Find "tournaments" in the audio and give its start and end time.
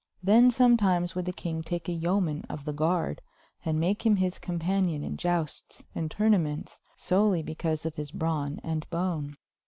6.09-6.79